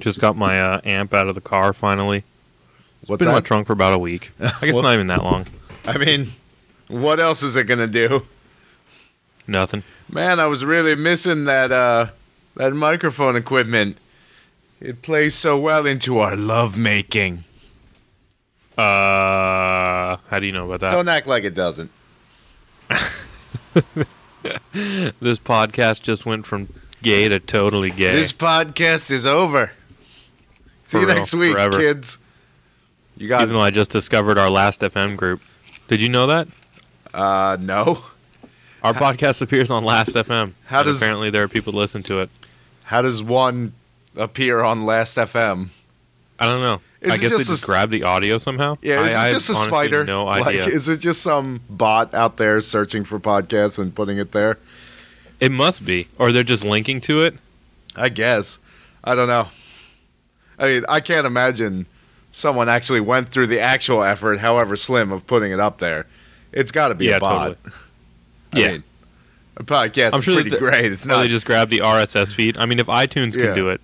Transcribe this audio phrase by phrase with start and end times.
[0.00, 2.24] Just got my uh, amp out of the car finally.
[3.02, 3.46] It's What's been in my that?
[3.46, 4.32] trunk for about a week.
[4.40, 4.82] I guess What?
[4.82, 5.46] not even that long.
[5.86, 6.28] I mean,
[6.88, 8.26] what else is it gonna do?
[9.46, 9.82] Nothing.
[10.10, 12.06] Man, I was really missing that uh
[12.56, 13.98] that microphone equipment.
[14.80, 17.44] It plays so well into our lovemaking.
[18.76, 20.92] Uh, how do you know about that?
[20.92, 21.90] Don't act like it doesn't.
[25.20, 26.68] This podcast just went from
[27.02, 28.12] gay to totally gay.
[28.14, 29.72] This podcast is over.
[30.84, 31.78] See you real, next week, forever.
[31.78, 32.18] kids.
[33.16, 35.40] You got Even though I just discovered our last FM group.
[35.88, 36.48] Did you know that?
[37.12, 38.02] uh no.
[38.82, 40.52] Our podcast appears on Last FM.
[40.66, 42.28] How does- apparently there are people who listen to it.
[42.84, 43.72] How does one
[44.16, 45.68] appear on Last FM?
[46.38, 46.80] I don't know.
[47.00, 48.76] Is I guess they just a grab the audio somehow.
[48.82, 50.04] Yeah, is I, it just a spider?
[50.04, 50.66] No Like, idea.
[50.74, 54.58] is it just some bot out there searching for podcasts and putting it there?
[55.40, 57.34] it must be, or they're just linking to it.
[57.96, 58.58] I guess.
[59.02, 59.48] I don't know.
[60.58, 61.86] I mean, I can't imagine
[62.30, 66.06] someone actually went through the actual effort, however slim, of putting it up there.
[66.52, 67.56] It's got to be Yeah, a bot.
[67.62, 67.76] totally.
[68.52, 68.68] I Yeah.
[68.72, 68.82] mean,
[69.56, 70.92] a podcast I'm is sure pretty the- great.
[70.92, 71.22] It's not.
[71.22, 72.56] they just grab the RSS feed.
[72.56, 73.54] I mean, if iTunes can Yeah.
[73.54, 73.80] do it,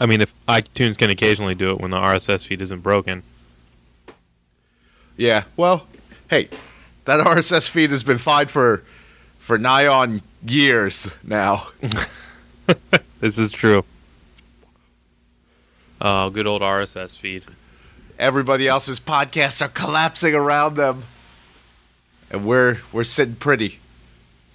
[0.00, 3.22] I mean, if iTunes can occasionally do it when the RSS feed isn't broken.
[5.16, 5.44] yeah.
[5.56, 5.86] Well,
[6.28, 6.48] hey,
[7.06, 8.82] that RSS feed has been fine for
[9.38, 11.68] for nigh on years now.
[13.20, 13.84] This is true.
[16.00, 17.44] Oh, good old RSS feed.
[18.18, 21.04] Everybody else's podcasts are collapsing around them,
[22.30, 23.78] and we're we're sitting pretty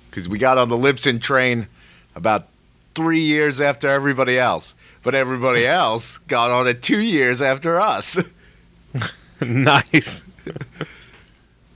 [0.10, 1.68] because we got on the Libsyn train
[2.16, 2.48] about
[2.96, 8.18] three years after everybody else, but everybody else got on it two years after us.
[9.42, 10.24] nice.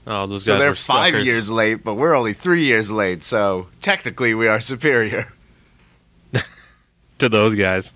[0.06, 1.24] oh, those guys So they're five suckers.
[1.26, 3.22] years late, but we're only three years late.
[3.22, 5.32] So technically, we are superior.
[7.18, 7.94] to those guys.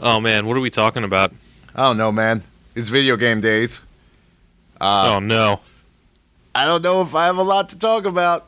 [0.00, 1.32] Oh man, what are we talking about?
[1.74, 2.42] I don't know, man.
[2.74, 3.80] It's video game days.
[4.80, 5.60] Uh, oh no.
[6.54, 8.46] I don't know if I have a lot to talk about.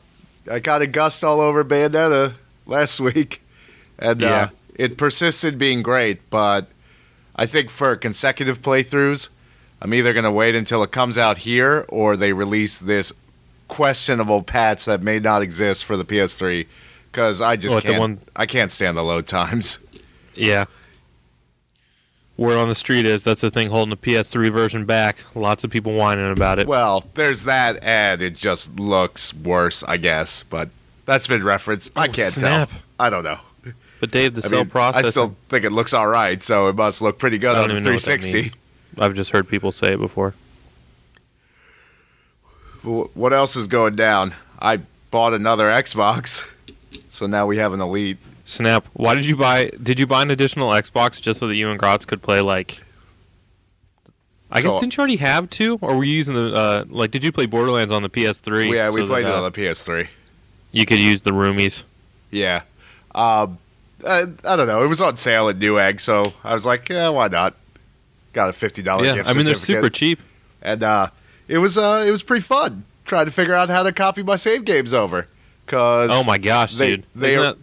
[0.51, 2.33] I kind of gussed all over Bayonetta
[2.65, 3.41] last week,
[3.99, 4.29] and Yeah.
[4.35, 6.29] uh, it persisted being great.
[6.29, 6.67] But
[7.35, 9.29] I think for consecutive playthroughs,
[9.81, 13.13] I'm either going to wait until it comes out here or they release this
[13.67, 16.65] questionable patch that may not exist for the PS3
[17.11, 17.99] because I just What, can't.
[17.99, 19.79] one- I can't stand the load times.
[20.35, 20.65] Yeah.
[22.35, 25.17] Word on the street is that's the thing holding the PS3 version back.
[25.35, 26.67] Lots of people whining about it.
[26.67, 30.41] Well, there's that, and it just looks worse, I guess.
[30.43, 30.69] But
[31.05, 31.91] that's been referenced.
[31.95, 32.69] I Oh, can't snap.
[32.69, 32.79] tell.
[32.99, 33.37] I don't know.
[33.99, 35.07] But Dave, the I cell mean, processing.
[35.07, 37.75] I still think it looks all right, so it must look pretty good on the
[37.75, 38.59] even know what that 360.
[38.99, 40.33] I've just heard people say it before.
[42.83, 44.33] What else is going down?
[44.59, 44.79] I
[45.09, 46.45] bought another Xbox,
[47.09, 48.17] so now we have an Elite.
[48.45, 48.85] Snap.
[48.93, 49.69] Why did you buy?
[49.81, 52.81] Did you buy an additional Xbox just so that you and Grotz could play like?
[54.51, 54.81] I guess Co-op.
[54.81, 57.11] didn't you already have two, or were you using the uh, like?
[57.11, 58.71] Did you play Borderlands on the PS3?
[58.73, 60.07] yeah, we so played that, it on the PS3.
[60.71, 61.83] You could use the roomies.
[62.31, 62.61] Yeah.
[63.15, 63.57] Um,
[64.07, 64.83] I, I don't know.
[64.83, 67.55] It was on sale at Newegg, so I was like, yeah, why not?
[68.33, 70.19] Got a fifty dollar yeah, gift I mean they're super cheap.
[70.61, 71.07] and uh,
[71.47, 74.35] it was uh, it was pretty fun trying to figure out how to copy my
[74.35, 75.27] save games over.
[75.67, 77.05] Cause Oh my gosh, they- dude!
[77.15, 77.57] they are- that,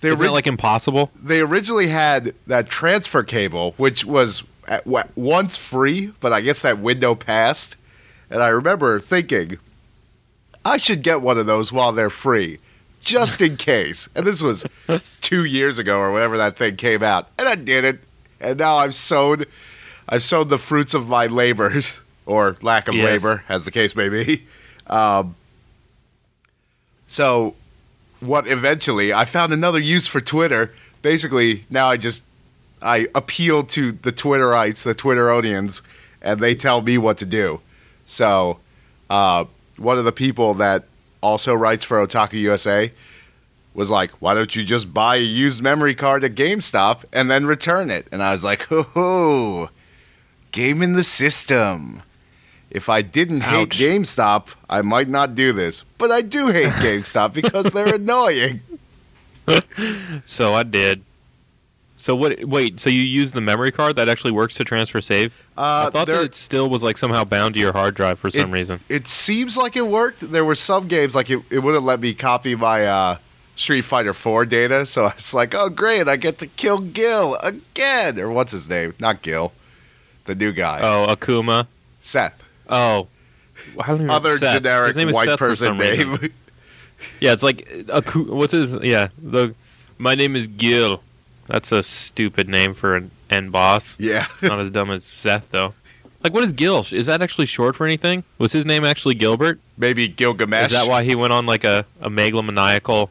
[0.00, 1.10] they, isn't orig- like impossible?
[1.20, 4.86] they originally had that transfer cable, which was at,
[5.16, 7.76] once free, but I guess that window passed.
[8.30, 9.58] And I remember thinking,
[10.64, 12.58] I should get one of those while they're free,
[13.00, 14.08] just in case.
[14.14, 14.64] And this was
[15.22, 18.00] two years ago or whenever that thing came out, and I did it.
[18.40, 19.44] And now I've sown,
[20.08, 23.04] I've sown the fruits of my labors or lack of Yes.
[23.22, 24.44] labor, as the case may be.
[24.86, 25.34] Um,
[27.06, 27.54] so
[28.20, 30.72] what eventually I found another use for Twitter.
[31.02, 32.22] Basically, now I just
[32.82, 35.82] I appeal to the Twitterites, the Twitteronians,
[36.22, 37.60] and they tell me what to do.
[38.06, 38.58] So,
[39.10, 39.44] uh,
[39.76, 40.84] one of the people that
[41.20, 42.92] also writes for Otaku USA
[43.74, 47.46] was like, "Why don't you just buy a used memory card at GameStop and then
[47.46, 49.70] return it?" And I was like, "Ho ho,
[50.52, 52.02] game in the system."
[52.70, 55.84] If I didn't hate GameStop, I might not do this.
[55.96, 58.60] But I do hate GameStop because they're annoying.
[60.26, 61.02] So I did.
[61.96, 62.44] So what?
[62.44, 62.78] Wait.
[62.80, 65.32] So you use the memory card that actually works to transfer save?
[65.56, 68.18] Uh, I thought there- that it still was like somehow bound to your hard drive
[68.18, 68.80] for some reason.
[68.90, 70.20] It seems like it worked.
[70.20, 73.18] There were some games like it, it wouldn't let me copy my uh,
[73.56, 76.08] Street Fighter 4 data, so I was like, "Oh, great!
[76.08, 78.94] I get to kill Gil again." Or what's his name?
[79.00, 79.52] Not Gil,
[80.26, 81.66] the new guy, Oh, Akuma.
[82.00, 82.44] Seth.
[82.68, 83.08] Oh,
[83.80, 84.62] I don't even Other Seth.
[84.62, 86.18] generic His name is white Seth person name.
[87.20, 88.76] Yeah, it's like uh, Aku- what's his?
[88.82, 89.54] Yeah, the
[89.98, 91.00] my name is Gil.
[91.46, 93.96] That's a stupid name for an end boss.
[94.00, 94.26] Yeah.
[94.42, 95.74] Not as dumb as Seth though.
[96.24, 96.92] Like what is Gilsh?
[96.92, 98.24] Is that actually short for anything?
[98.38, 99.60] Was his name actually Gilbert?
[99.76, 100.66] Maybe Gilgamesh.
[100.66, 103.10] Is that why he went on like a, a megalomaniacal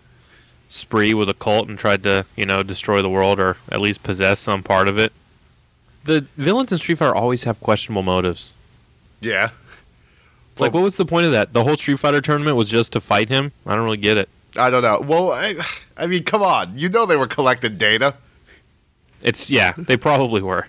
[0.68, 4.04] spree with a cult and tried to, you know, destroy the world or at least
[4.04, 5.14] possess some part of it?
[6.04, 8.54] The villains in Street Fighter always have questionable motives.
[9.22, 9.50] Yeah.
[10.52, 11.54] It's like, Well- what was the point of that?
[11.54, 13.52] The whole Street Fighter tournament was just to fight him?
[13.66, 14.30] I don't really get it.
[14.56, 15.02] I don't know.
[15.02, 15.56] Well, I,
[15.98, 16.78] I mean, come on.
[16.78, 18.16] You know they were collecting data.
[19.22, 20.68] It's yeah, they probably were.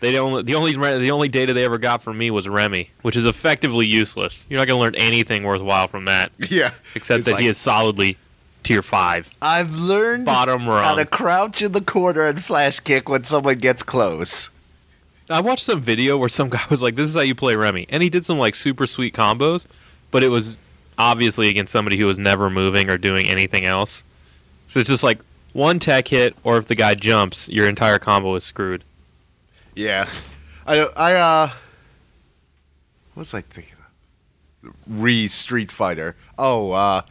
[0.00, 3.14] They only the only the only data they ever got from me was Remy, which
[3.16, 4.46] is effectively useless.
[4.50, 6.72] You're not going to learn anything worthwhile from that, Yeah.
[6.96, 8.16] except It's that like, he is solidly
[8.64, 11.06] tier five, I've learned bottom how to rung.
[11.06, 14.50] crouch in the corner and flash kick when someone gets close.
[15.32, 17.86] I watched some video where some guy was like, "This is how you play Remy,"
[17.88, 19.66] and he did some like super sweet combos,
[20.10, 20.56] but it was
[20.98, 24.04] obviously against somebody who was never moving or doing anything else.
[24.68, 25.20] So it's just like
[25.52, 28.84] one tech hit, or if the guy jumps, your entire combo is screwed.
[29.74, 30.08] Yeah.
[30.66, 31.46] I, I, uh,
[33.14, 33.74] what was I thinking
[34.64, 34.74] of?
[34.86, 36.16] Re Street Fighter.
[36.38, 37.02] Oh, uh,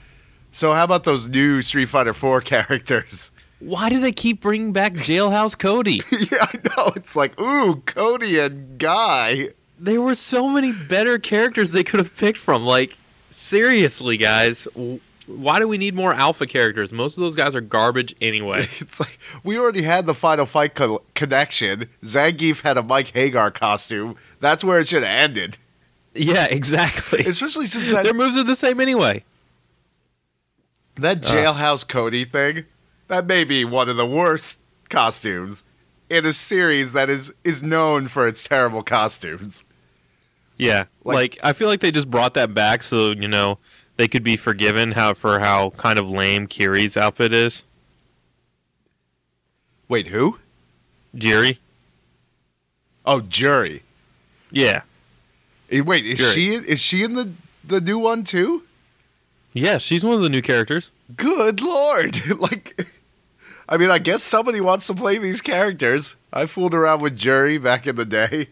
[0.52, 3.32] so how about those new Street Fighter 4 characters?
[3.62, 6.02] Why do they keep bringing back Jailhouse Cody?
[6.12, 6.92] yeah, I know.
[6.96, 9.50] It's like, ooh, Cody and Guy.
[9.80, 12.66] there were so many better characters they could have picked from.
[12.66, 12.98] Like,
[13.30, 14.68] seriously, guys,
[15.28, 16.92] why do we need more alpha characters?
[16.92, 18.68] Most of those guys are garbage anyway.
[18.80, 21.88] It's like, we already had the Final Fight co- connection.
[22.04, 24.16] Zangief had a Mike Haggar costume.
[24.40, 25.58] That's where it should have ended.
[26.16, 27.20] yeah, exactly.
[27.26, 29.24] Especially since that Their moves are the same anyway.
[30.96, 31.30] That uh.
[31.32, 32.66] jailhouse Cody thing,
[33.12, 34.60] that may be one of the worst
[34.90, 35.64] costumes
[36.10, 39.64] in a series that is is known for its terrible costumes.
[40.58, 43.58] Yeah, Like- like, I feel like they just brought that back so you know
[43.98, 47.64] they could be forgiven how for how kind of lame Kiri's outfit is.
[49.90, 50.38] Wait, who?
[51.14, 51.60] Jerry.
[53.06, 53.84] Oh, Jerry.
[54.52, 54.84] Yeah,
[55.72, 56.32] Eh, Wait, is Juri.
[56.34, 57.32] she is she in the
[57.64, 58.64] the new one too?
[59.54, 60.92] yeah, she's one of the new characters.
[61.18, 62.26] Good lord!
[62.40, 62.86] like,
[63.72, 66.18] I mean, I guess somebody wants to play these characters.
[66.34, 68.48] I fooled around with Jury back in the day.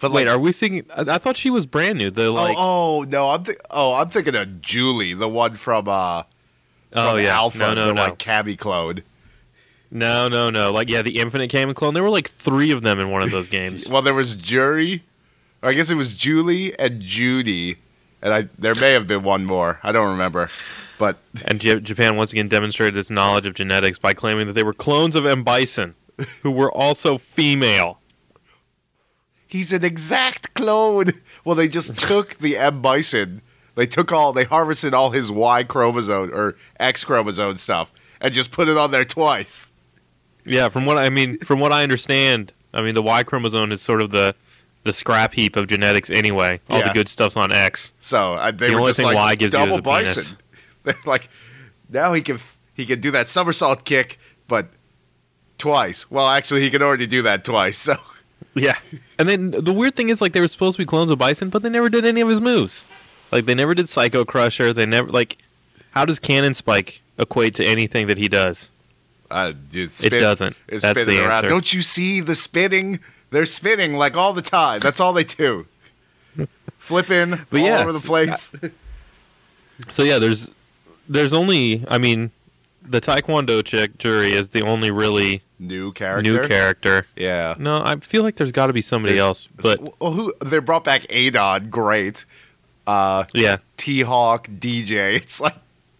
[0.00, 0.86] But Wait, like, are we seeing?
[0.94, 2.10] I, I thought she was brand new.
[2.10, 5.88] The like, oh, oh no, I'm th- oh I'm thinking of Julie, the one from
[5.88, 6.22] uh
[6.94, 8.02] oh from yeah, Alpha, no, no, the, no.
[8.02, 9.02] like Cammy clone.
[9.90, 10.72] No, no, no.
[10.72, 11.94] Like, yeah, the Infinite and Clone.
[11.94, 13.88] There were like three of them in one of those games.
[13.88, 15.04] Well, there was Jury,
[15.62, 17.76] or I guess it was Julie and Judy,
[18.20, 19.78] and I there may have been one more.
[19.82, 20.50] I don't remember,
[20.98, 24.72] but and Japan once again demonstrated its knowledge of genetics by claiming that they were
[24.72, 25.42] clones of M.
[25.44, 25.94] Bison,
[26.42, 27.98] who were also female.
[29.46, 31.12] he's an exact clone.
[31.44, 33.42] Well, they just took the M Bison.
[33.76, 38.50] They took all, they harvested all his Y chromosome or X chromosome stuff, and just
[38.50, 39.72] put it on there twice.
[40.44, 43.82] Yeah, from what I mean, from what I understand, I mean the Y chromosome is
[43.82, 44.34] sort of the
[44.84, 46.60] the scrap heap of genetics anyway.
[46.70, 46.88] All Yeah.
[46.88, 47.92] the good stuff's on X.
[48.00, 50.12] So uh, they The only thing like Y gives you is double a Bison.
[50.14, 50.36] penis.
[51.06, 51.28] Like,
[51.88, 52.38] now he can
[52.74, 54.18] he can do that somersault kick,
[54.48, 54.68] but
[55.58, 56.10] twice.
[56.10, 57.78] Well, actually, he can already do that twice.
[57.78, 57.94] So.
[58.54, 58.78] Yeah.
[59.18, 61.48] And then the weird thing is like they were supposed to be clones of Bison,
[61.50, 62.84] but they never did any of his moves.
[63.30, 64.72] Like they never did Psycho Crusher.
[64.72, 65.36] They never like
[65.90, 68.70] how does Cannon Spike equate to anything that he does?
[69.30, 70.56] Uh, dude, It doesn't.
[70.68, 71.38] It's That's spinning the around.
[71.44, 71.48] answer.
[71.48, 73.00] Don't you see the spinning?
[73.30, 74.80] They're spinning like all the time.
[74.80, 75.66] That's all they do.
[76.78, 78.52] Flipping But all yes, over the place.
[79.90, 80.50] So yeah, there's
[81.08, 82.30] there's only I mean
[82.82, 86.30] the Taekwondo chick Juri is the only really New character.
[86.32, 87.06] new character.
[87.16, 87.54] Yeah.
[87.58, 90.58] No, I feel like there's got to be somebody There's- else, but well, who they
[90.58, 91.70] brought back Adon?
[91.70, 92.24] Great.
[92.86, 93.56] Uh, yeah.
[93.76, 95.16] T Hawk, DJ.
[95.16, 95.56] It's like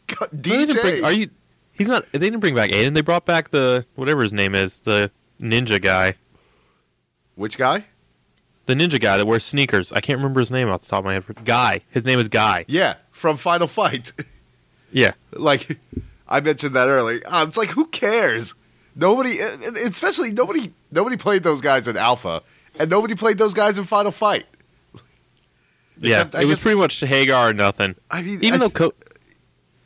[0.07, 0.83] God, No, they didn't DJ.
[0.83, 1.31] bring- are you?
[1.73, 2.05] He's not.
[2.13, 2.93] They didn't bring back Adon.
[2.95, 5.11] They brought back the whatever his name is, the
[5.41, 6.15] ninja guy,
[7.35, 7.87] Which guy?
[8.67, 9.93] the ninja guy that wears sneakers.
[9.93, 11.25] I can't remember his name off the top of my head.
[11.45, 11.81] Guy.
[11.91, 12.65] His name is Guy.
[12.69, 14.13] Yeah, from Final Fight.
[14.93, 15.13] Yeah.
[15.33, 15.79] like
[16.29, 17.21] I mentioned that earlier.
[17.27, 18.55] Uh, it's like who cares?
[18.95, 19.49] Nobody, uh,
[19.85, 22.43] especially nobody, nobody played those guys in Alpha,
[22.79, 24.45] and nobody played those guys in Final Fight.
[26.01, 26.23] Yeah.
[26.23, 27.95] Except, it was pretty much Haggar or nothing.
[28.11, 28.95] I mean, Even I though Co-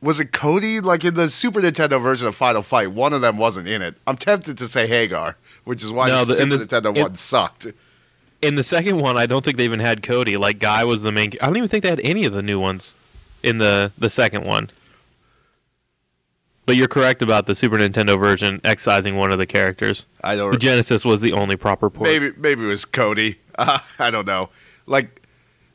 [0.01, 0.81] was it Cody?
[0.81, 3.95] Like in the Super Nintendo version of Final Fight, one of them wasn't in it.
[4.07, 7.03] I'm tempted to say Haggar, which is why No, the the- Super the- Nintendo in-
[7.03, 7.67] one sucked.
[8.43, 10.37] in the second one, I don't think they even had Cody.
[10.37, 11.33] Like Guy was the main.
[11.41, 12.95] I don't even think they had any of the new ones
[13.43, 14.71] in the the second one.
[16.71, 20.07] But you're correct about the Super Nintendo version excising one of the characters.
[20.23, 20.53] I don't.
[20.53, 22.09] The Genesis was the only proper port.
[22.09, 23.41] Maybe maybe it was Cody.
[23.59, 24.51] Uh, I don't know.
[24.87, 25.27] Like,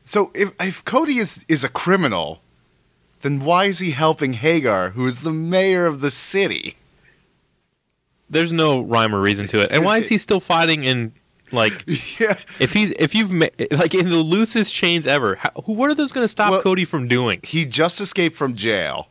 [0.06, 2.40] so if if Cody is is a criminal,
[3.20, 6.76] then why is he helping Haggar, who is the mayor of the city?
[8.30, 9.70] there's no rhyme or reason to it.
[9.70, 11.12] And why is he still fighting in
[11.52, 11.84] like
[12.18, 12.38] yeah.
[12.58, 15.34] if he's if you've ma- like in the loosest chains ever?
[15.34, 17.40] How, who what are those going to stop Well- Cody from doing?
[17.42, 19.10] He just escaped from jail.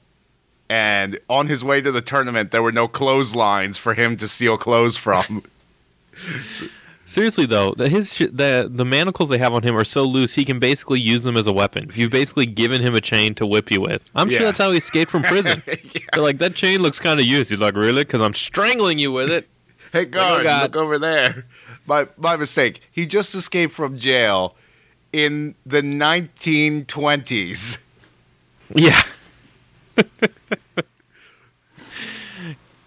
[0.70, 4.58] And on his way to the tournament, there were no clotheslines for him to steal
[4.58, 5.44] clothes from.
[7.08, 10.34] Seriously though, the- his sh- the the manacles they have on him are so loose
[10.34, 11.92] he can basically use them as a weapon.
[11.94, 14.10] You've basically given him a chain to whip you with.
[14.16, 14.38] I'm Yeah.
[14.40, 15.62] sure that's how he escaped from prison.
[16.14, 17.52] They're like that chain looks kind of used.
[17.52, 18.04] He's like, really?
[18.06, 19.48] Because I'm strangling you with it.
[19.94, 20.64] hey, oh, guard, God.
[20.64, 21.46] look over there.
[21.86, 22.82] My, my mistake.
[22.92, 24.56] He just escaped from jail
[25.14, 27.78] in the 1920s.
[28.74, 29.00] Yeah.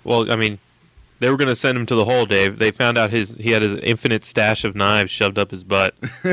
[0.04, 0.58] Well, I mean,
[1.20, 2.58] they were going to send him to the hole, Dave.
[2.58, 5.94] They found out his he had an infinite stash of knives shoved up his butt.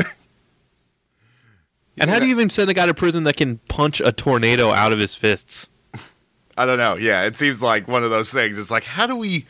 [1.98, 4.70] and how do you even send a guy to prison that can punch a tornado
[4.70, 5.70] out of his fists?
[6.56, 6.96] I don't know.
[6.96, 8.58] Yeah, it seems like one of those things.
[8.58, 9.46] It's like, how do we,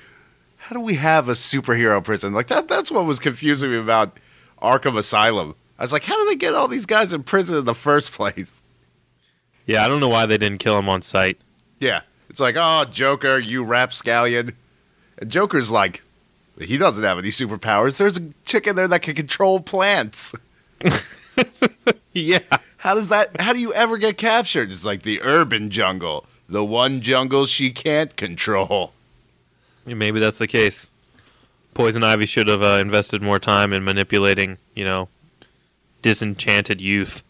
[0.57, 2.67] how do we have a superhero prison like that?
[2.67, 4.19] That's what was confusing me about
[4.61, 5.55] Arkham Asylum.
[5.79, 8.11] I was like, how do they get all these guys in prison in the first
[8.13, 8.63] place?
[9.67, 11.39] Yeah, I don't know why they didn't kill him on sight.
[11.81, 14.53] Yeah, it's like, oh, Joker, you rapscallion.
[15.19, 16.03] And Joker's like,
[16.59, 17.97] he doesn't have any superpowers.
[17.99, 20.35] There's a chick in there that can control plants.
[22.17, 22.39] Yeah.
[22.79, 23.39] How does that?
[23.41, 24.73] How do you ever get captured?
[24.73, 28.93] It's like the urban jungle, the one jungle she can't control.
[29.85, 30.93] Maybe that's the case.
[31.75, 35.09] Poison Ivy should have uh, invested more time in manipulating, you know,
[36.01, 37.23] disenchanted youth.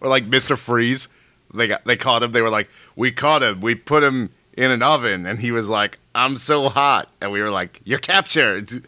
[0.00, 1.08] Or like Mister Freeze,
[1.54, 2.32] they got they caught him.
[2.32, 3.60] They were like, "We caught him.
[3.60, 7.40] We put him in an oven," and he was like, "I'm so hot," and we
[7.40, 8.84] were like, "You're captured."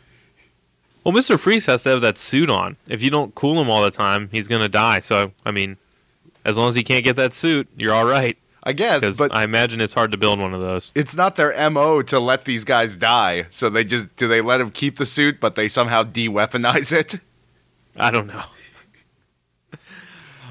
[1.04, 1.38] Well, Mr.
[1.38, 2.76] Freeze has to have that suit on.
[2.86, 5.00] If you don't cool him all the time, he's going to die.
[5.00, 5.76] So, I mean,
[6.44, 8.38] as long as he can't get that suit, you're all right.
[8.64, 10.92] I guess, but I imagine it's hard to build one of those.
[10.94, 13.46] it's not their mo to let these guys die.
[13.50, 17.16] So they just do they let him keep the suit, but they somehow de-weaponize it.
[17.96, 18.44] I don't know.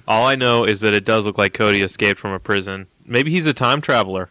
[0.07, 2.87] All I know is that it does look like Cody escaped from a prison.
[3.05, 4.29] Maybe he's a time traveler.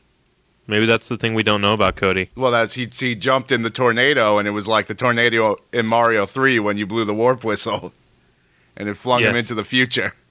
[0.66, 2.30] Maybe that's the thing we don't know about Cody.
[2.36, 2.86] Well, that's he.
[2.86, 6.76] He jumped in the tornado, and it was like the tornado in Mario Three when
[6.76, 7.92] you blew the warp whistle,
[8.76, 10.12] and it flung him into the future.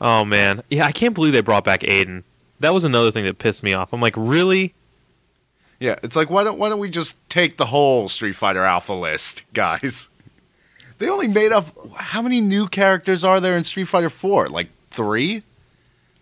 [0.00, 0.62] Oh, man.
[0.70, 2.24] Yeah, I can't believe they brought back Adon.
[2.60, 3.92] That was another thing that pissed me off.
[3.92, 4.74] I'm like, really?
[5.78, 8.92] Yeah, it's like why don't why don't we just take the whole Street Fighter Alpha
[8.92, 10.10] list, guys?
[11.00, 11.66] They only made up
[11.96, 14.48] how many new characters are there in Street Fighter Four?
[14.48, 15.42] Like three.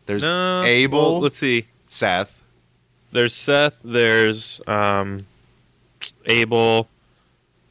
[0.06, 0.62] There's No.
[0.62, 1.66] Abel, Well, let's see.
[1.88, 2.40] Seth.
[3.11, 3.82] There's Seth.
[3.85, 5.26] There's um,
[6.26, 6.88] Abel.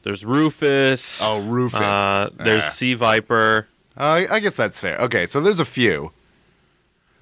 [0.02, 1.20] There's Rufus.
[1.22, 1.80] Oh, Rufus.
[1.80, 2.68] Uh, there's Ah.
[2.68, 2.92] C.
[2.94, 3.66] Viper.
[3.96, 4.96] Uh, I guess that's fair.
[4.98, 6.12] Okay, so there's a few.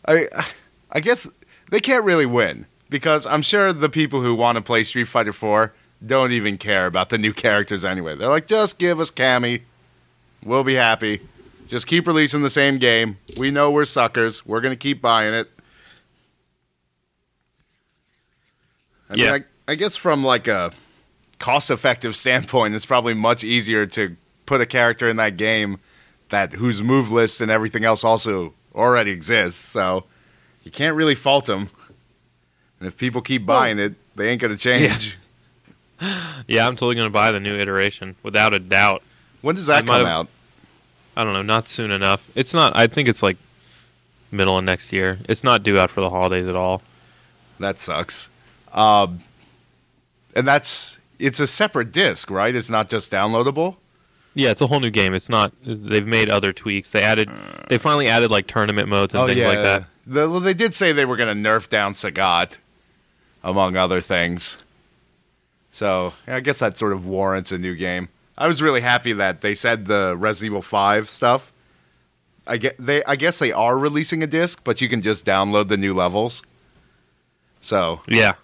[0.07, 0.27] I
[0.91, 1.29] I guess
[1.71, 5.33] they can't really win because I'm sure the people who want to play Street Fighter
[5.33, 5.73] 4
[6.05, 8.17] don't even care about the new characters anyway.
[8.17, 9.63] They're like, just give us Cammy.
[10.47, 11.21] We'll be happy.
[11.67, 13.19] Just keep releasing the same game.
[13.37, 14.47] We know we're suckers.
[14.47, 15.51] We're going to keep buying it.
[19.11, 19.33] I Yeah.
[19.33, 20.73] mean, I, I guess from like a
[21.41, 25.79] cost effective standpoint, it's probably much easier to put a character in that game
[26.29, 29.65] that whose move list and everything else also already exists.
[29.65, 30.05] So
[30.63, 31.71] you can't really fault them.
[32.79, 35.19] And if people keep buying it, they ain't going to change.
[36.47, 39.03] Yeah, I'm totally going to buy the new iteration without a doubt.
[39.41, 40.29] When does that might come out?
[41.17, 42.31] I don't know, not soon enough.
[42.35, 42.77] It's not.
[42.77, 43.37] I think it's like
[44.31, 45.19] middle of next year.
[45.29, 46.83] It's not due out for the holidays at all.
[47.59, 48.29] That sucks.
[48.73, 49.21] Um,
[50.35, 52.55] and that's it's a separate disc, right?
[52.55, 53.77] It's not just downloadable.
[54.35, 55.15] Yeah, it's a whole new game.
[55.15, 55.53] It's not.
[55.65, 56.91] They've made other tweaks.
[56.91, 57.31] They added.
[57.69, 59.83] They finally added like tournament modes and things like that.
[59.83, 62.59] Oh, The- well, they did say they were going to nerf down Sagat,
[63.43, 64.59] among other things.
[65.71, 68.11] So yeah, I guess that sort of warrants a new game.
[68.39, 71.53] I was really happy that they said the Resident Evil Five stuff.
[72.47, 73.03] I get they.
[73.05, 76.43] I guess they are releasing a disc, but you can just download the new levels.
[77.61, 78.35] So Yeah,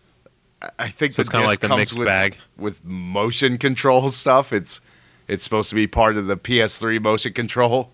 [0.78, 2.36] I- think so the it's kind of like the mixed with, bag.
[2.56, 4.52] with motion control stuff.
[4.52, 4.80] It's
[5.28, 7.90] it's supposed to be part of the PS3 motion control.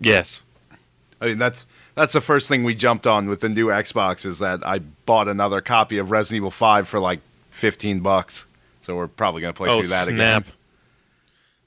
[0.00, 0.42] Yes.
[1.20, 4.38] I mean, that's that's the first thing we jumped on with the new Xbox is
[4.40, 8.46] that I bought another copy of Resident Evil Five for like fifteen bucks.
[8.82, 10.42] So we're probably gonna play oh through that snap!
[10.42, 10.52] again.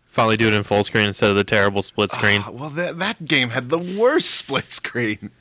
[0.09, 2.41] Finally do it in full screen instead of the terrible split screen.
[2.43, 5.31] Ah, well, that that game had the worst split screen.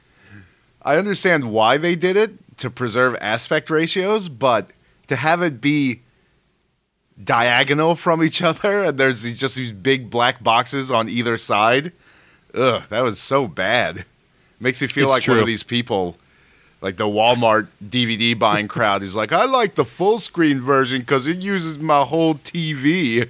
[0.83, 4.71] I understand why they did it to preserve aspect ratios, but
[5.09, 6.03] to have it be
[7.23, 11.93] diagonal from each other and there's just these big black boxes on either side,
[12.55, 14.05] ugh, that was so bad.
[14.61, 16.17] Makes me feel It's like one of these people
[16.81, 21.27] like the Walmart DVD buying crowd is like, I like the full screen version because
[21.27, 23.29] it uses my whole TV.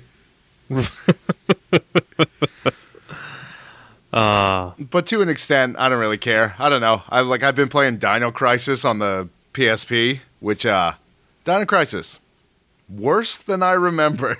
[4.12, 6.54] Uh, But to an extent, I don't really care.
[6.58, 7.02] I don't know.
[7.08, 10.94] I like I've been playing Dino Crisis on the PSP, which uh
[11.44, 12.18] Dino Crisis
[12.88, 14.38] worse than I remembered.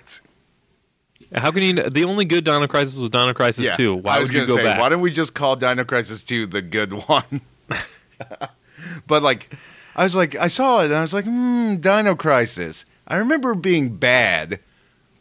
[1.35, 1.75] how can you?
[1.91, 3.95] The only good Dino Crisis was Dino Crisis Two.
[3.97, 4.81] Why I was would you go say, back?
[4.81, 7.43] Why don't we just call Dino Crisis 2 the good one?
[9.07, 9.55] but like,
[9.95, 12.85] I was like, I saw it and I was like, hmm, Dino Crisis.
[13.07, 14.61] I remember being bad,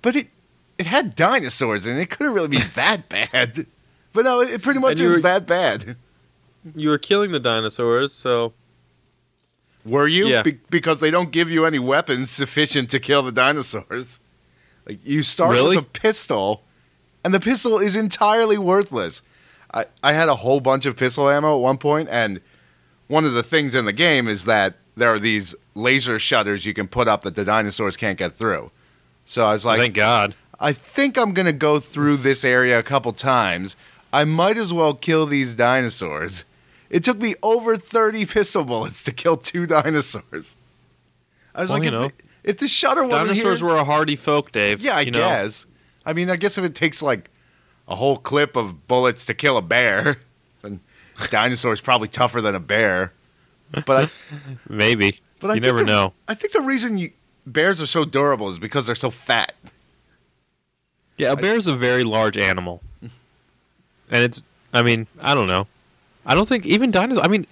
[0.01, 0.27] but it
[0.77, 3.65] it had dinosaurs and it couldn't really be that bad.
[4.13, 5.95] But no, it pretty much is were- that bad.
[6.75, 8.53] You were killing the dinosaurs, so
[9.85, 10.27] Were you?
[10.27, 10.41] Yeah.
[10.43, 14.19] Be- because they don't give you any weapons sufficient to kill the dinosaurs.
[14.85, 15.77] Like you start Really?
[15.77, 16.63] with a pistol,
[17.23, 19.21] and the pistol is entirely worthless.
[19.73, 22.41] I, I had a whole bunch of pistol ammo at one point, and
[23.07, 26.73] one of the things in the game is that there are these laser shutters you
[26.73, 28.71] can put up that the dinosaurs can't get through.
[29.25, 30.35] So I was like, thank God.
[30.59, 33.75] I think I'm gonna go through this area a couple times.
[34.11, 36.45] I might as well kill these dinosaurs.
[36.89, 40.55] It took me over 30 pistol bullets to kill two dinosaurs.
[41.53, 43.83] I was Well, like, if, know, the, if the shutter wasn't Dinosaurs here, were a
[43.83, 44.81] hardy folk, Dave.
[44.81, 45.19] yeah, I you know?
[45.19, 45.65] guess.
[46.05, 47.29] I mean, I guess if it takes like
[47.87, 50.15] a whole clip of bullets to kill a bear,
[50.61, 50.79] then
[51.29, 53.11] dinosaur's probably tougher than a bear.
[53.85, 54.09] But I,
[54.69, 55.19] Maybe.
[55.41, 56.13] but I you never the- know.
[56.27, 57.11] I think the reason you,
[57.45, 59.53] bears are so durable is because they're so fat.
[61.17, 63.11] Yeah, a bear is a very large animal, and
[64.23, 64.41] it's.
[64.73, 65.67] I mean, I don't know.
[66.25, 67.25] I don't think even dinosaurs.
[67.25, 67.47] I mean,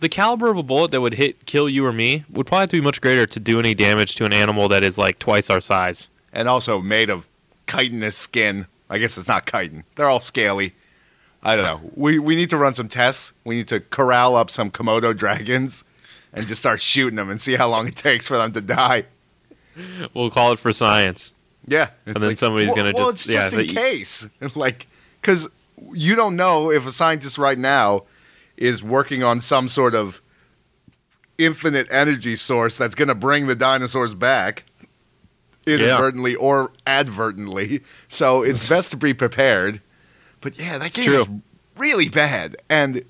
[0.00, 2.70] the caliber of a bullet that would hit, kill you or me would probably have
[2.70, 5.48] to be much greater to do any damage to an animal that is like twice
[5.50, 6.10] our size.
[6.32, 7.28] and also made of
[7.66, 8.66] chitinous skin.
[8.90, 9.84] I guess it's not chitin.
[9.94, 10.74] They're all scaly.
[11.42, 11.90] I don't know.
[11.94, 13.32] We we need to run some tests.
[13.44, 15.84] We need to corral up some Komodo dragons
[16.32, 19.04] and just start shooting them and see how long it takes for them to die.
[20.12, 21.34] We'll call it for science.
[21.68, 24.86] Yeah, And then somebody's well, gonna well, just- it's just yeah, in the- case, like,
[25.20, 25.48] because
[25.92, 28.04] you don't know if a scientist right now
[28.56, 30.20] is working on some sort of
[31.38, 34.64] infinite energy source that's going to bring the dinosaurs back
[35.66, 37.80] inadvertently or advertently.
[38.08, 39.80] So it's best to be prepared.
[40.40, 41.20] But yeah, that It's game true.
[41.22, 41.28] is
[41.76, 43.02] really bad, and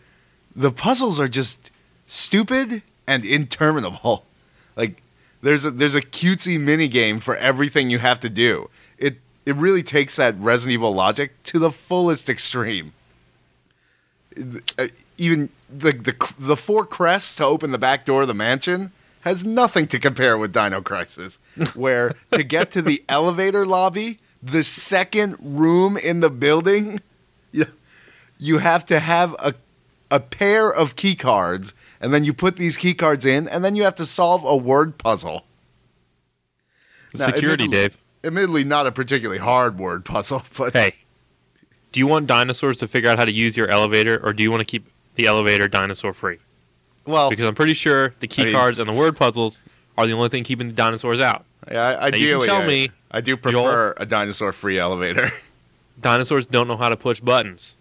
[0.57, 1.71] the puzzles are just
[2.07, 4.27] stupid and interminable.
[4.77, 5.03] Like
[5.43, 8.71] there's a there's a cutesy mini game for everything you have to do.
[8.99, 12.93] It it really takes that Resident Evil logic to the fullest extreme.
[14.79, 18.93] Uh, Even the the the four crests to open the back door of the mansion
[19.23, 21.39] has nothing to compare with Dino Crisis,
[21.75, 27.01] where to get to the elevator lobby, the second room in the building,
[27.53, 27.67] you,
[28.39, 29.55] you have to have a
[30.11, 33.75] a pair of key cards, and then you put these key cards in, and then
[33.77, 35.45] you have to solve a word puzzle.
[37.15, 37.99] Now, Security, admittedly- Dave.
[38.25, 40.93] Admittedly, not a particularly hard word puzzle, but Hey,
[41.93, 44.51] do you want dinosaurs to figure out how to use your elevator, or do you
[44.51, 46.39] want to keep the elevator dinosaur free?
[47.07, 49.61] well, Because I'm pretty sure the key I mean- cards and the word puzzles
[49.97, 51.45] are the only thing keeping the dinosaurs out.
[51.71, 55.31] yeah, I- Now, you can tell I, me, I do prefer a dinosaur-free elevator.
[56.01, 57.77] dinosaurs don't know how to push buttons.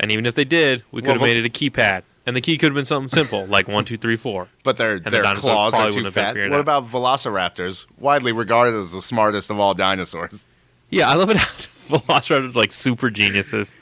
[0.00, 2.02] And even if they did, we could Well, have made it a keypad.
[2.26, 4.48] And the key could have been something simple, like one, two, three, four.
[4.64, 6.50] But their the their dinosaurs claws are too wouldn't have been fat.
[6.50, 6.60] What out.
[6.60, 7.86] about velociraptors?
[7.98, 10.44] Widely regarded as the smartest of all dinosaurs.
[10.88, 11.52] Yeah, I love it how
[11.98, 13.74] Velociraptors like super geniuses.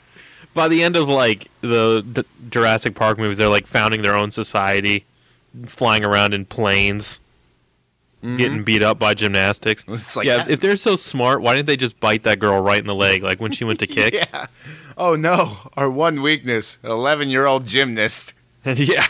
[0.53, 4.29] By the end of like the, the Jurassic Park movies, they're like founding their own
[4.29, 5.05] society,
[5.65, 7.21] flying around in planes,
[8.23, 9.83] getting beat up by gymnastics.
[9.83, 9.93] Mm-hmm.
[10.03, 12.79] It's like yeah, if they're so smart, why didn't they just bite that girl right
[12.79, 14.13] in the leg, like when she went to kick?
[14.13, 14.47] yeah.
[14.97, 18.33] Oh no, our one weakness: eleven-year-old gymnast.
[18.65, 19.07] yeah.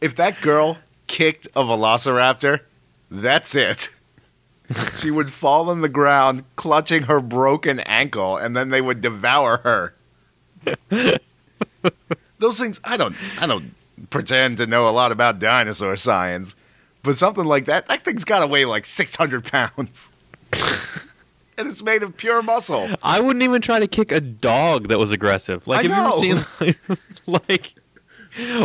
[0.00, 2.60] If that girl kicked a velociraptor,
[3.10, 3.90] that's it.
[4.98, 9.58] she would fall on the ground, clutching her broken ankle, and then they would devour
[9.58, 9.94] her.
[12.38, 13.74] Those things, I don't, I don't
[14.10, 16.54] pretend to know a lot about dinosaur science,
[17.02, 20.10] but something like that, that thing's got to weigh like six hundred pounds,
[21.58, 22.88] and it's made of pure muscle.
[23.02, 25.66] I wouldn't even try to kick a dog that was aggressive.
[25.66, 26.76] Like, I have you ever seen
[27.26, 27.74] like, like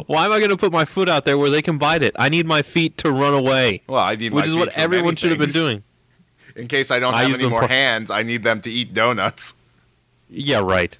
[0.08, 2.16] why am I going to put my foot out there where they can bite it?
[2.18, 5.32] I need my feet to run away, Well, I need, which is what everyone should
[5.32, 5.84] have been doing.
[6.56, 9.56] In case I don't I have any more hands, I need them to eat donuts.
[10.30, 10.98] Yeah, right.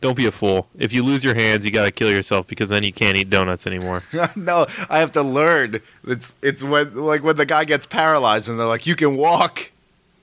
[0.00, 0.68] Don't be a fool.
[0.78, 3.30] If you lose your hands, you got to kill yourself because then you can't eat
[3.30, 4.04] donuts anymore.
[4.36, 5.80] no, I have to learn.
[6.06, 9.72] It's it's when like when the guy gets paralyzed and they're like, "You can walk."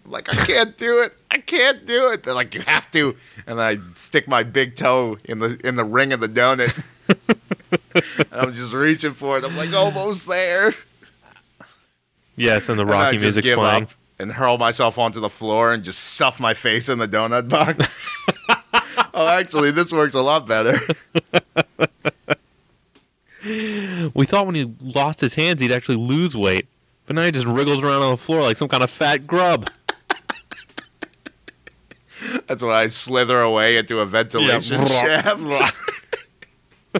[0.06, 1.14] I'm like I can't do it.
[1.30, 2.24] I can't do it.
[2.24, 5.84] They're like, "You have to," and I stick my big toe in the in the
[5.84, 6.74] ring of the donut.
[8.32, 9.44] I'm just reaching for it.
[9.44, 10.74] I'm like almost there.
[12.38, 13.88] Yes, and the And Rocky just music playing.
[14.20, 18.00] and hurl myself onto the floor and just stuff my face in the donut box.
[19.16, 20.78] oh, actually, this works a lot better.
[24.14, 26.68] We thought when he lost his hands, he'd actually lose weight,
[27.06, 29.70] but now he just wriggles around on the floor like some kind of fat grub.
[32.48, 35.76] That's when I slither away into a ventilation shaft.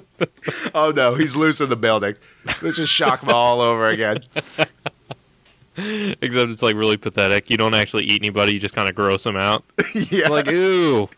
[0.76, 2.16] oh no, he's loose in the building.
[2.62, 4.18] This is shock all over again.
[5.78, 7.50] Except it's like really pathetic.
[7.50, 9.66] You don't actually eat anybody; you just kind of gross them out.
[9.94, 11.10] yeah, like, ooh,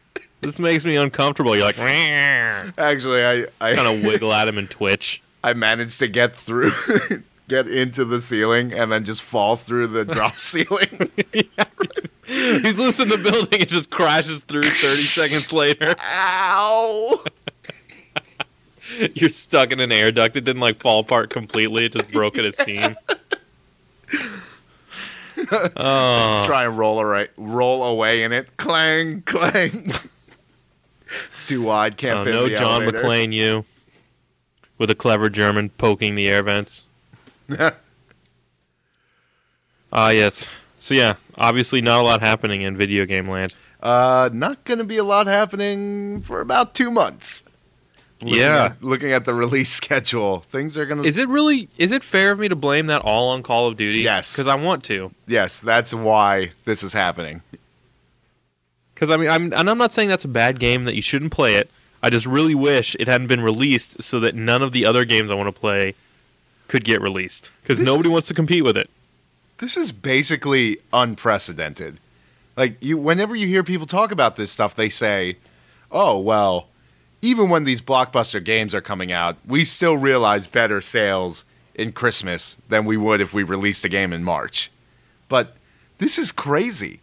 [0.41, 1.55] this makes me uncomfortable.
[1.55, 5.21] You're like, kind actually, I I, of wiggle at him and twitch.
[5.43, 6.71] I managed to get through,
[7.47, 11.11] get into the ceiling, and then just fall through the drop ceiling.
[12.25, 15.95] He's loose in the building and just crashes through 30 seconds later.
[15.99, 17.23] Ow!
[19.13, 20.35] You're stuck in an air duct.
[20.35, 21.85] It didn't like fall apart completely.
[21.85, 22.95] It just broke at a seam.
[25.51, 28.57] Oh, Try and roll away, roll away in it.
[28.57, 29.91] Clang, clang.
[31.31, 31.97] It's too wide.
[31.97, 33.03] Can't oh, fit no the John elevator.
[33.03, 33.65] McClane, you.
[34.77, 36.87] With a clever German poking the air vents.
[39.91, 40.47] Ah, yes.
[40.79, 43.53] So, yeah, obviously not a lot happening in video game land.
[43.81, 47.43] Uh, not going to be a lot happening for about two months.
[48.21, 48.65] Looking Yeah.
[48.65, 51.07] at- looking at the release schedule, things are going to.
[51.07, 53.77] Is it really, is it fair of me to blame that all on Call of
[53.77, 53.99] Duty?
[53.99, 54.33] Yes.
[54.33, 55.11] Because I want to.
[55.27, 57.41] Yes, that's why this is happening.
[58.97, 61.31] Because I mean, I'm and I'm not saying that's a bad game that you shouldn't
[61.31, 61.69] play it.
[62.01, 65.29] I just really wish it hadn't been released so that none of the other games
[65.29, 65.93] I want to play
[66.67, 67.51] could get released.
[67.61, 68.89] Because nobody is- wants to compete with it.
[69.59, 71.99] This is basically unprecedented.
[72.55, 75.37] Like you, whenever you hear people talk about this stuff, they say,
[75.91, 76.67] "Oh well."
[77.21, 81.43] Even when these blockbuster games are coming out, we still realize better sales
[81.75, 84.71] in Christmas than we would if we released a game in March.
[85.29, 85.55] But
[85.99, 86.99] this is crazy.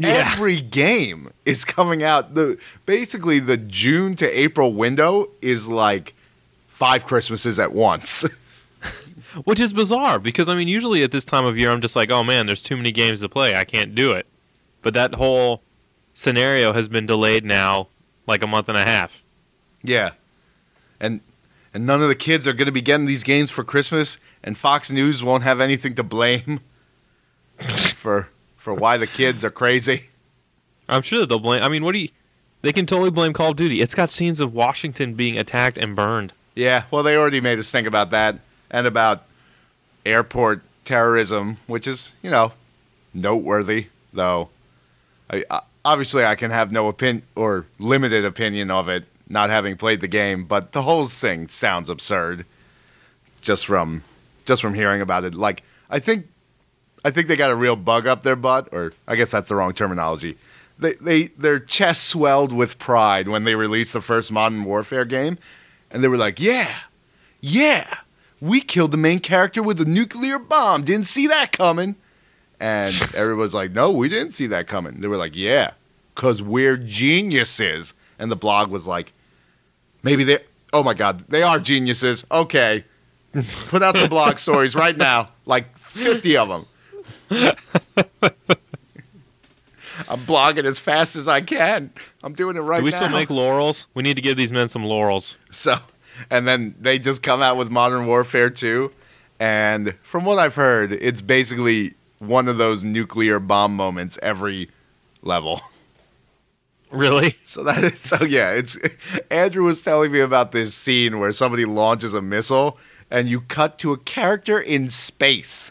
[0.00, 0.32] Yeah.
[0.32, 2.34] Every game is coming out.
[2.34, 6.14] The basically the June to April window is like
[6.68, 8.24] five Christmases at once.
[9.44, 12.10] Which is bizarre because I mean, usually at this time of year, I'm just like,
[12.10, 13.54] oh man, there's too many games to play.
[13.54, 14.26] I can't do it.
[14.80, 15.62] But that whole
[16.14, 17.88] scenario has been delayed now
[18.26, 19.22] like a month and a half.
[19.82, 20.12] Yeah.
[20.98, 21.20] And
[21.74, 24.56] and none of the kids are going to be getting these games for Christmas and
[24.56, 26.60] Fox News won't have anything to blame
[27.94, 28.28] for
[28.60, 30.04] for why the kids are crazy.
[30.88, 31.62] I'm sure that they'll blame.
[31.62, 32.10] I mean, what do you?
[32.62, 33.80] They can totally blame Call of Duty.
[33.80, 36.34] It's got scenes of Washington being attacked and burned.
[36.54, 39.24] Yeah, well they already made us think about that and about
[40.04, 42.52] airport terrorism, which is, you know,
[43.14, 44.50] noteworthy though.
[45.30, 49.76] I, I, obviously I can have no opinion or limited opinion of it not having
[49.76, 52.44] played the game, but the whole thing sounds absurd
[53.40, 54.02] just from
[54.44, 55.34] just from hearing about it.
[55.34, 56.28] Like I think
[57.04, 59.54] I think they got a real bug up their butt, or I guess that's the
[59.54, 60.36] wrong terminology.
[60.78, 65.38] They they their chest swelled with pride when they released the first Modern Warfare game,
[65.90, 66.70] and they were like, "Yeah,
[67.40, 67.98] yeah,
[68.40, 70.84] we killed the main character with a nuclear bomb.
[70.84, 71.96] Didn't see that coming."
[72.58, 75.72] And everyone's like, "No, we didn't see that coming." They were like, "Yeah,
[76.14, 79.12] cause we're geniuses." And the blog was like,
[80.02, 80.40] "Maybe they."
[80.72, 82.24] Oh my God, they are geniuses.
[82.30, 82.84] Okay,
[83.68, 86.66] put out the blog stories right now, like fifty of them.
[90.08, 91.92] I'm blogging as fast as I can.
[92.22, 92.96] I'm doing it right Do we now.
[92.98, 93.86] still make laurels?
[93.94, 95.36] We need to give these men some laurels.
[95.50, 95.76] So,
[96.30, 98.90] and then they just come out with Modern Warfare 2.
[99.38, 104.70] And from what I've heard, it's basically one of those nuclear bomb moments every
[105.22, 105.60] level.
[106.90, 107.36] Really?
[107.44, 108.76] So that is so yeah, it's
[109.30, 112.78] Andrew was telling me about this scene where somebody launches a missile
[113.12, 115.70] and you cut to a character in space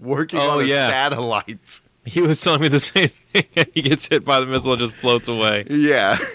[0.00, 0.88] working Oh, on a yeah.
[0.88, 1.80] satellite.
[2.04, 3.66] He was telling me the same thing.
[3.74, 5.66] he gets hit by the missile and just floats away.
[5.68, 6.18] Yeah.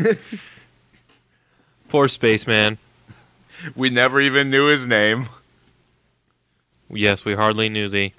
[1.90, 2.78] Poor spaceman.
[3.76, 5.28] we never even knew his name.
[6.90, 8.14] Yes, we hardly knew thee.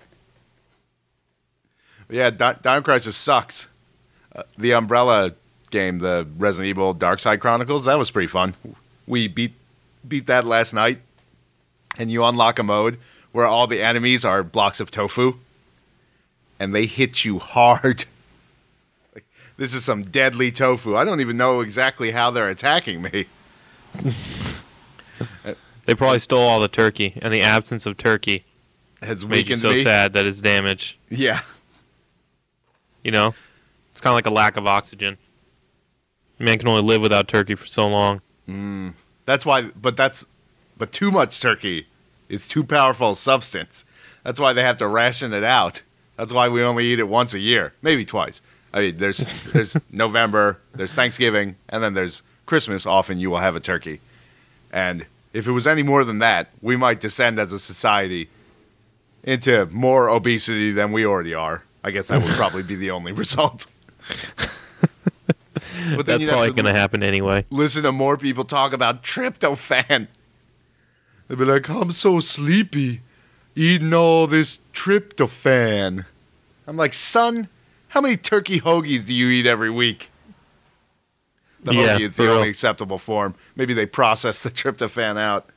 [2.10, 3.66] Yeah, Di- Dime Crisis sucks.
[4.34, 5.32] Uh, the Umbrella
[5.70, 8.54] game, the Resident Evil Dark Side Chronicles, that was pretty fun.
[9.06, 9.52] We beat
[10.06, 11.00] beat that last night,
[11.98, 12.98] and you unlock a mode
[13.36, 15.34] where all the enemies are blocks of tofu,
[16.58, 18.06] and they hit you hard.
[19.14, 19.26] Like,
[19.58, 20.96] this is some deadly tofu.
[20.96, 23.26] I don't even know exactly how they're attacking me.
[25.84, 28.46] They probably stole all the turkey, and the absence of turkey
[29.02, 29.84] Has made you so me.
[29.84, 30.96] sad that it's damaged.
[31.10, 31.40] Yeah,
[33.04, 33.34] You know?
[33.92, 35.18] It's kind of like a lack of oxygen.
[36.38, 38.22] Man can only live without turkey for so long.
[38.48, 38.94] Mm.
[39.26, 39.70] that's why.
[39.78, 40.24] But that's
[40.78, 41.86] but too much turkey
[42.28, 43.84] is too powerful a substance.
[44.24, 45.82] That's why they have to ration it out.
[46.16, 48.40] That's why we only eat it once a year, maybe twice.
[48.72, 49.18] I mean, there's
[49.52, 52.86] there's November, there's Thanksgiving, and then there's Christmas.
[52.86, 54.00] Often you will have a turkey,
[54.72, 58.28] and if it was any more than that, we might descend as a society
[59.22, 61.64] into more obesity than we already are.
[61.84, 63.66] I guess that would probably be the only result.
[65.96, 67.44] but That's probably going to happen anyway.
[67.50, 70.08] listen to more people talk about tryptophan.
[71.28, 73.02] They'd be like, I'm so sleepy
[73.54, 76.04] eating all this tryptophan.
[76.66, 77.48] I'm like, son,
[77.88, 80.10] how many turkey hoagies do you eat every week?
[81.62, 82.32] The Yeah, hoagie is the real.
[82.34, 83.34] only acceptable form.
[83.56, 85.50] Maybe they process the tryptophan out.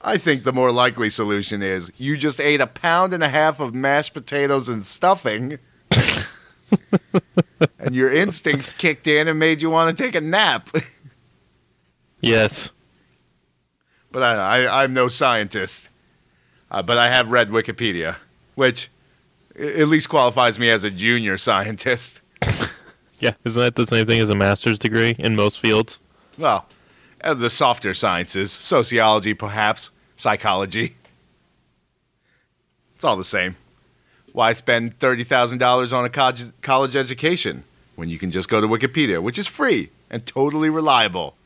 [0.00, 3.60] I think the more likely solution is you just ate a pound and a half
[3.60, 5.58] of mashed potatoes and stuffing,
[7.78, 10.70] and your instincts kicked in and made you want to take a nap.
[12.24, 12.70] Yes.
[14.12, 15.88] But I, I, I'm no scientist.
[16.70, 18.16] Uh, but I have read Wikipedia,
[18.54, 18.88] which
[19.58, 22.20] at least qualifies me as a junior scientist.
[23.22, 23.34] Yeah.
[23.44, 26.00] Isn't that the same thing as a master's degree in most fields?
[26.36, 26.66] Well,
[27.22, 30.96] uh, the softer sciences, sociology, perhaps, psychology.
[32.96, 33.54] It's all the same.
[34.32, 37.62] Why spend $30,000 on a college, college education
[37.94, 41.36] when you can just go to Wikipedia, which is free and totally reliable?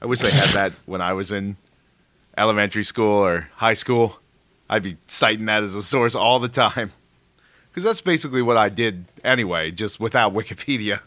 [0.00, 1.56] I wish they had that when I was in
[2.36, 4.18] elementary school or high school.
[4.70, 6.92] I'd be citing that as a source all the time.
[7.70, 11.00] Because that's basically what I did anyway, just without Wikipedia.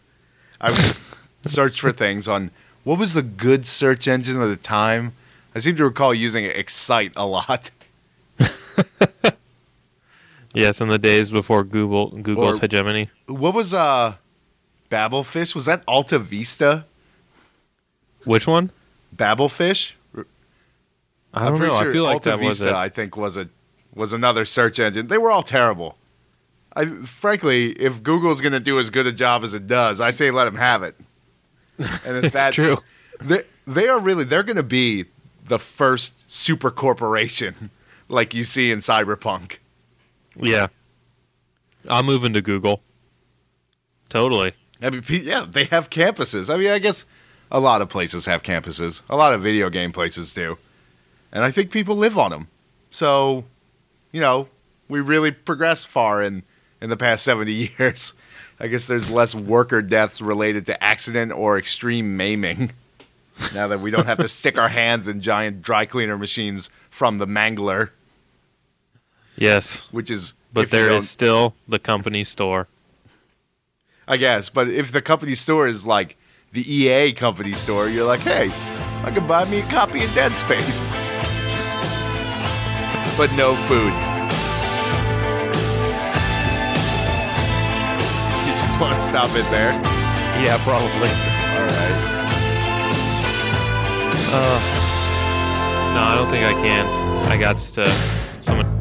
[0.59, 2.51] I would just search for things on
[2.83, 5.13] what was the good search engine of the time?
[5.55, 7.71] I seem to recall using Excite a lot.
[10.53, 13.09] Yes, in the days before Google Google's Or- hegemony.
[13.27, 14.15] What was uh
[14.89, 15.55] Babelfish?
[15.55, 16.85] Was that Alta Vista?
[18.25, 18.71] Which one?
[19.15, 19.93] Babelfish?
[21.33, 21.75] I don't know.
[21.75, 22.75] I feel like Alta that was Vista, it.
[22.75, 23.49] I think was a
[23.93, 25.07] was another search engine.
[25.07, 25.97] They were all terrible.
[26.75, 30.11] I frankly, if Google's going to do as good a job as it does, I
[30.11, 30.95] say let them have it.
[31.77, 32.77] And if It's that true.
[33.21, 35.05] they, they are really they're going to be
[35.45, 37.69] the first super corporation
[38.09, 39.57] like you see in Cyberpunk.
[40.35, 40.67] Yeah.
[41.89, 42.81] I'm moving to Google.
[44.09, 44.53] Totally.
[44.81, 46.53] I mean, yeah, they have campuses.
[46.53, 47.05] I mean, I guess
[47.51, 49.01] a lot of places have campuses.
[49.09, 50.57] A lot of video game places do,
[51.31, 52.47] and I think people live on them.
[52.91, 53.45] So,
[54.11, 54.47] you know,
[54.89, 56.43] we really progressed far in
[56.81, 58.13] in the past seventy years.
[58.59, 62.71] I guess there's less worker deaths related to accident or extreme maiming.
[63.55, 67.17] Now that we don't have to stick our hands in giant dry cleaner machines from
[67.17, 67.89] the mangler,
[69.35, 69.79] Yes.
[69.91, 72.67] which is But there is still the company store.
[74.07, 74.49] I guess.
[74.49, 76.17] But if the company store is like
[76.53, 78.51] the EA company store, you're like, hey,
[79.03, 80.67] I can buy me a copy of Dead Space.
[83.17, 83.93] but no food.
[88.41, 89.71] You just want to stop it there.
[90.41, 91.09] Yeah, probably.
[91.09, 91.97] All right.
[94.33, 94.59] Uh,
[95.93, 96.85] no, I don't think I can.
[97.31, 97.85] I got to
[98.41, 98.80] someone.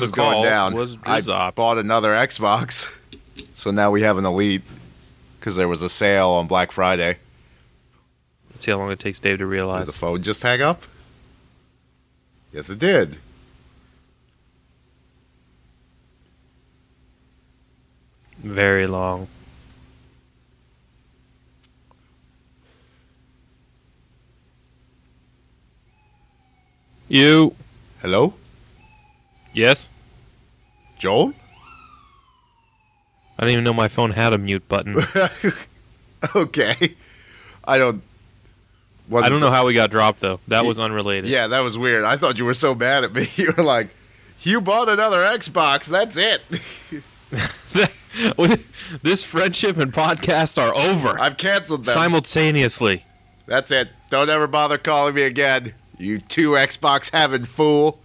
[0.00, 0.74] And is going down?
[0.74, 2.90] was I bought another Xbox.
[3.54, 4.62] So now we have an Elite
[5.38, 7.18] because there was a sale on Black Friday.
[8.50, 9.86] Let's see how long it takes Dave to Did realize.
[9.86, 10.82] the phone just hang up?
[12.52, 13.16] Yes, it did.
[18.38, 19.26] Very long.
[27.08, 27.54] You.
[28.00, 28.34] Hello,
[29.54, 29.88] Yes.
[30.98, 31.32] Joel.
[33.38, 34.96] I didn't even know my phone had a mute button.
[36.34, 36.94] Okay,
[37.64, 38.02] I don't.
[39.14, 40.40] I don't know how we got dropped though.
[40.48, 41.28] That was unrelated.
[41.28, 42.04] Yeah, that was weird.
[42.04, 43.26] I thought you were so mad at me.
[43.36, 43.88] You were like,
[44.42, 45.86] "You bought another Xbox.
[45.86, 46.40] That's it."
[49.02, 51.92] this friendship and podcast are over I've canceled them.
[51.94, 53.04] simultaneously.
[53.46, 53.90] That's it.
[54.08, 55.74] Don't ever bother calling me again.
[55.98, 58.00] You two Xbox having fool.